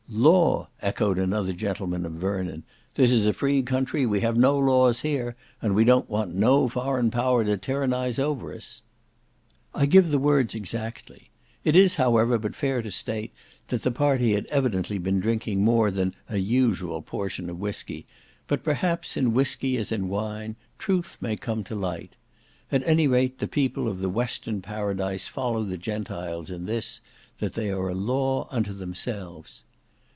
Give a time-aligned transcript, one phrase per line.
[0.13, 2.63] "Law!" echoed another gentleman of Vernon,
[2.95, 6.67] "this is a free country, we have no laws here, and we don't want no
[6.67, 8.81] foreign power to tyrannize over us."
[9.71, 11.29] 295 I give the words exactly.
[11.63, 13.31] It is, however, but fair to state,
[13.69, 18.05] that the party had evidently been drinking more than an usual portion of whiskey,
[18.49, 22.17] but, perhaps, in whiskey, as in wine, truth may come to light.
[22.69, 26.99] At any rate the people of the Western Paradise follow the Gentiles in this,
[27.39, 29.63] that they are a law unto themselves.